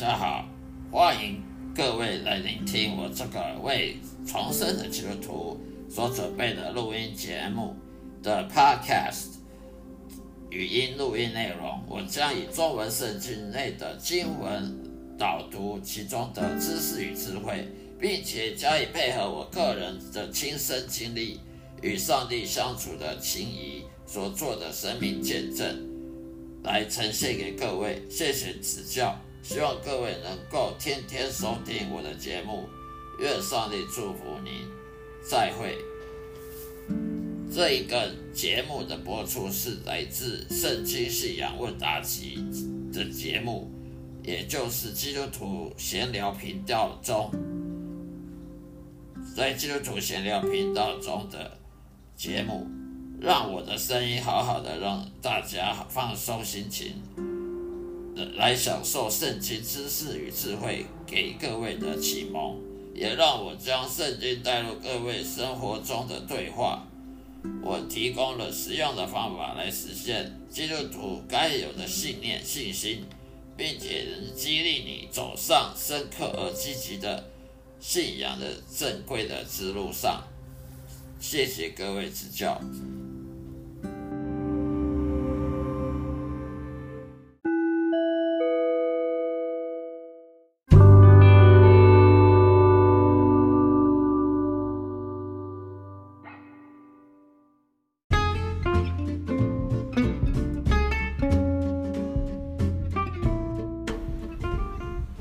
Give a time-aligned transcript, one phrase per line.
[0.00, 0.48] 大家好，
[0.92, 1.42] 欢迎
[1.74, 7.74] 各位来聆听我这个为重生的基督徒所准备的录音节目
[8.22, 9.38] 的 Podcast
[10.50, 11.82] 语音录音内容。
[11.88, 14.72] 我将以中文圣经内的经文
[15.18, 17.66] 导读其中的知识与智慧，
[17.98, 21.40] 并且加以配合我个人的亲身经历
[21.82, 25.76] 与上帝相处的情谊所做的生命见证。
[26.62, 32.68] 来呈现给各位，谢谢指教，希望各位能够天天收听我的节目，
[33.18, 34.52] 愿上帝祝福您，
[35.22, 35.78] 再会。
[37.50, 42.36] 这一个节目的播出是来自《圣经信仰问答集》
[42.92, 43.70] 的节目，
[44.22, 47.30] 也就是基督徒闲聊频道中，
[49.34, 51.56] 在基督徒闲聊频道中的
[52.14, 52.66] 节目。
[53.20, 57.02] 让我的声音好好的，让大家放松心情，
[58.36, 62.56] 来享受圣经知识与智慧给各位的启蒙，
[62.94, 66.84] 也让我将圣经带入各位生活中的对话。
[67.62, 73.04] 我提供了实用的方法来实现基督徒该有的信念、信心，
[73.56, 77.30] 并且能激励你走上深刻而积极的
[77.78, 80.22] 信仰的正规的之路上。
[81.20, 82.60] 谢谢各位指教。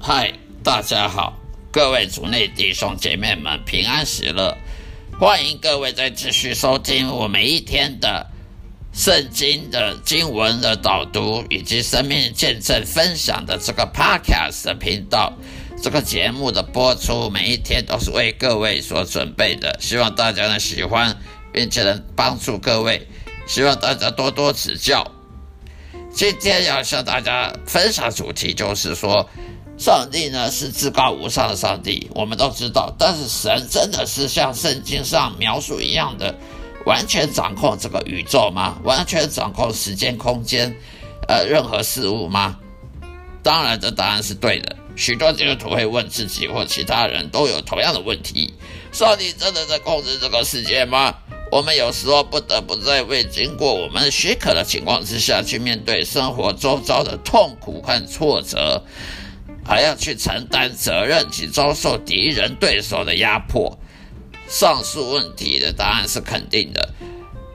[0.08, 0.32] 嗨，
[0.64, 1.38] 大家好，
[1.70, 4.56] 各位族内弟兄姐妹们平安喜乐！
[5.20, 8.26] 欢迎各位再继续收听我每一天的
[8.94, 15.34] 圣经的经文的导读以及生命见证分享的这个 Podcast 的频道。
[15.84, 21.18] 这个节目的播出每一天都是为各位所准备的，希望大家能喜欢，
[21.52, 23.06] 并且能帮助各位，
[23.46, 25.06] 希望大家多多指教。
[26.14, 29.30] 今天要向大家分享主题就是说。
[29.78, 32.94] 上帝呢是至高无上的上帝，我们都知道。
[32.98, 36.34] 但是神真的是像圣经上描述一样的，
[36.86, 38.78] 完全掌控这个宇宙吗？
[38.84, 40.76] 完全掌控时间空间，
[41.28, 42.58] 呃，任何事物吗？
[43.44, 44.76] 当然，这答案是对的。
[44.96, 48.52] 许多基督徒会问自己或其他人都有同样的问题：
[48.92, 51.14] 上帝真的在控制这个世界吗？
[51.52, 58.84] 我们有时候不得不在未经过我们许可的情况之下去面对生活周遭的痛苦和挫折。
[59.68, 63.78] 还要去承担责任及遭受敌人对手的压迫。
[64.48, 66.94] 上述问题的答案是肯定的。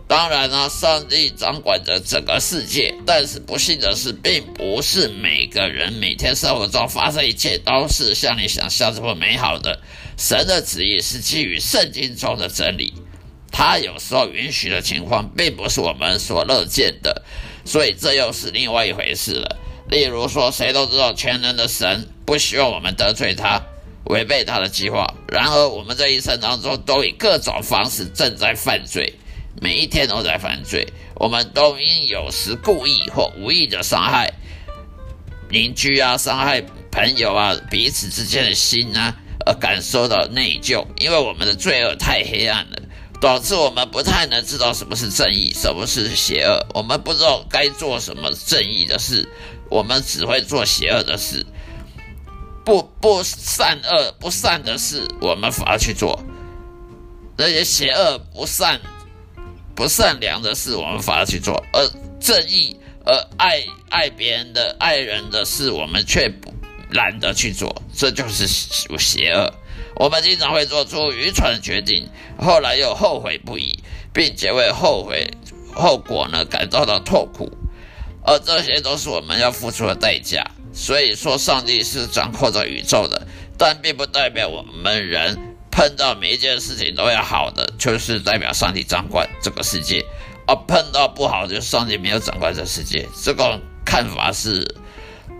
[0.07, 9.81] 当然呢，上帝掌管着整个世界，但是不幸的是，并不是每个人每天生活中发生一切都是像你想象这么美好的。
[10.19, 12.93] 神的旨意是基于圣经中的真理，
[13.51, 17.23] 他有时候允许的情况并不是我们所乐见的，
[17.65, 19.57] 所以这又是另外一回事了。
[19.93, 23.61] 例如说，谁都知道全能的神不希望我们得罪他，
[24.05, 25.07] 违背他的计划。
[25.29, 29.13] 然而，我们这一生当中都以各种方式正在犯罪，
[29.61, 30.91] 每一天都在犯罪。
[31.17, 34.33] 我们都因有时故意或无意的伤害
[35.51, 39.15] 邻居啊，伤害朋友啊，彼此之间的心啊，
[39.45, 42.79] 而感受到内疚，因为我们的罪恶太黑暗了，
[43.23, 46.67] 导致我们不太能知道什么是正义，什么是邪恶。
[46.75, 49.29] 我们不知道该做什么正义的事。
[49.71, 51.47] 我们只会做邪恶的事，
[52.65, 56.21] 不不善恶不善的事，我们反而去做
[57.39, 58.81] 那些邪恶不善
[59.77, 61.89] 不善良的事，我们反而去做，而
[62.21, 62.77] 正义
[63.07, 66.53] 而爱爱别人的爱人的事，我们却不
[66.91, 69.55] 懒得去做，这就是邪恶。
[70.03, 75.31] 我们经常会做出愚蠢的决定，后来又后悔不已，并且为后悔
[75.73, 77.53] 后果呢感到到痛苦。
[78.25, 80.45] 而这些都是我们要付出的代价。
[80.73, 85.39] 所以说，上帝是掌控着宇宙的，但并不代表我们人
[85.71, 90.05] 碰到每一件事情都要好的，就是代表上帝掌管这个世界。
[90.49, 93.09] 而碰到不好，就是上帝没有掌管这世界。
[93.23, 94.75] 这种看法是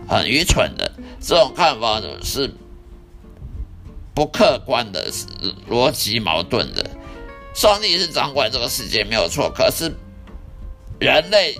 [0.07, 2.49] 很愚蠢的，这种看法是
[4.13, 5.11] 不客观的，
[5.69, 6.89] 逻辑矛盾的。
[7.53, 9.95] 上帝是掌管这个世界没有错，可是
[10.99, 11.57] 人类。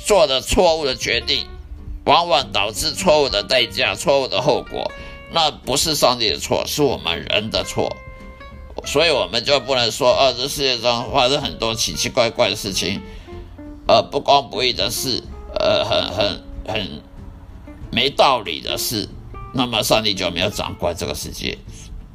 [0.00, 1.46] 做的错误的决定，
[2.06, 4.90] 往往导致错误的代价、错误的后果。
[5.32, 7.94] 那不是上帝的错，是我们人的错。
[8.86, 13.02] 所以，我们就不能说，呃，这世界上发生很多奇奇怪怪的事情，
[13.88, 15.22] 呃，不公不义的事，
[15.58, 17.02] 呃，很很很
[17.90, 19.08] 没道理的事，
[19.52, 21.58] 那么上帝就没有掌管这个世界。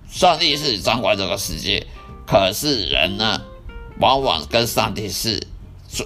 [0.09, 1.87] 上帝是掌管这个世界，
[2.27, 3.41] 可是人呢，
[3.99, 5.47] 往往跟上帝是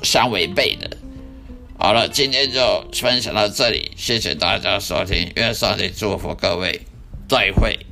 [0.04, 0.98] 相违背的。
[1.80, 6.82] 好了，今天就分享到这里，谢谢大家收听，愿上帝祝福各位，
[7.28, 7.87] 再会。